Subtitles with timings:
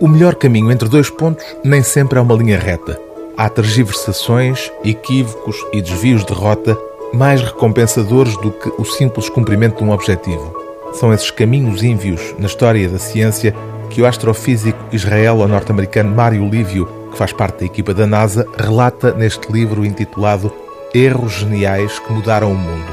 [0.00, 2.98] O melhor caminho entre dois pontos nem sempre é uma linha reta.
[3.36, 6.74] Há tergiversações, equívocos e desvios de rota
[7.12, 10.56] mais recompensadores do que o simples cumprimento de um objetivo.
[10.94, 13.54] São esses caminhos ínvios na história da ciência
[13.90, 19.52] que o astrofísico israelo-norte-americano Mário Lívio, que faz parte da equipa da NASA, relata neste
[19.52, 20.50] livro intitulado
[20.94, 22.90] Erros Geniais que Mudaram o Mundo.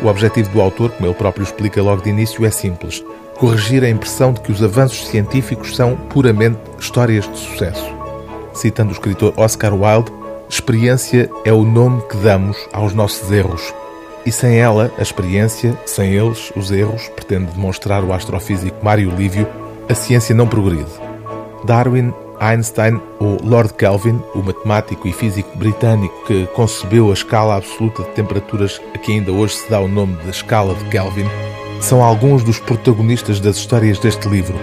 [0.00, 3.04] O objetivo do autor, como ele próprio explica logo de início, é simples:
[3.42, 7.84] corrigir a impressão de que os avanços científicos são puramente histórias de sucesso.
[8.54, 10.12] Citando o escritor Oscar Wilde,
[10.48, 13.74] experiência é o nome que damos aos nossos erros.
[14.24, 19.48] E sem ela, a experiência, sem eles, os erros, pretende demonstrar o astrofísico Mário Lívio,
[19.88, 20.92] a ciência não progride.
[21.64, 28.04] Darwin, Einstein ou Lord Kelvin, o matemático e físico britânico que concebeu a escala absoluta
[28.04, 31.26] de temperaturas a que ainda hoje se dá o nome de escala de Kelvin,
[31.82, 34.58] são alguns dos protagonistas das histórias deste livro.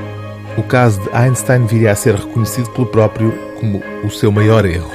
[0.57, 4.91] O caso de Einstein viria a ser reconhecido pelo próprio como o seu maior erro.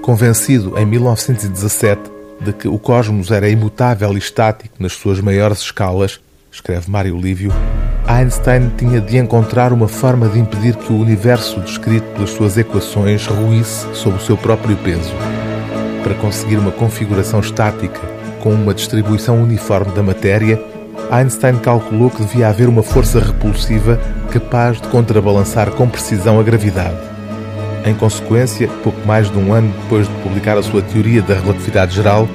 [0.00, 2.02] Convencido em 1917
[2.40, 7.52] de que o cosmos era imutável e estático nas suas maiores escalas, escreve Mário Lívio,
[8.06, 13.26] Einstein tinha de encontrar uma forma de impedir que o universo descrito pelas suas equações
[13.26, 15.12] ruísse sob o seu próprio peso.
[16.02, 20.60] Para conseguir uma configuração estática com uma distribuição uniforme da matéria,
[21.10, 26.96] Einstein calculou que devia haver uma força repulsiva capaz de contrabalançar com precisão a gravidade.
[27.84, 31.94] Em consequência, pouco mais de um ano depois de publicar a sua teoria da relatividade
[31.94, 32.28] geral,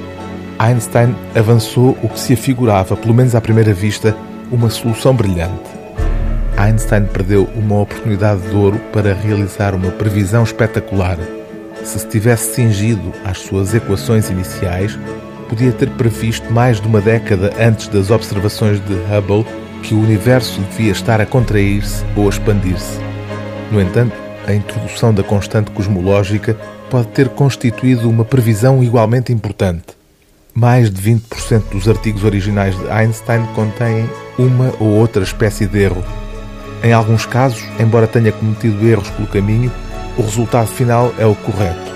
[0.58, 4.16] Einstein avançou o que se afigurava, pelo menos à primeira vista,
[4.50, 5.70] uma solução brilhante.
[6.56, 11.18] Einstein perdeu uma oportunidade de ouro para realizar uma previsão espetacular.
[11.82, 14.98] Se se tivesse cingido às suas equações iniciais,
[15.52, 19.44] podia ter previsto mais de uma década antes das observações de Hubble
[19.82, 22.98] que o universo devia estar a contrair-se ou a expandir-se.
[23.70, 24.14] No entanto,
[24.46, 26.54] a introdução da constante cosmológica
[26.88, 29.94] pode ter constituído uma previsão igualmente importante.
[30.54, 34.08] Mais de 20% dos artigos originais de Einstein contêm
[34.38, 36.02] uma ou outra espécie de erro.
[36.82, 39.70] Em alguns casos, embora tenha cometido erros pelo caminho,
[40.16, 41.92] o resultado final é o correto.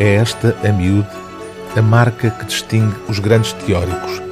[0.00, 1.27] É esta, a miúde,
[1.76, 4.22] a marca que distingue os grandes teóricos.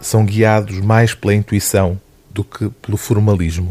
[0.00, 2.00] São guiados mais pela intuição
[2.30, 3.68] do que pelo formalismo.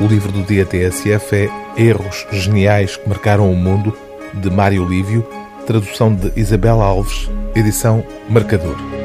[0.00, 3.96] O livro do dia TSF é Erros Geniais que Marcaram o Mundo,
[4.34, 5.26] de Mário Lívio,
[5.66, 9.03] tradução de Isabel Alves, edição Marcador.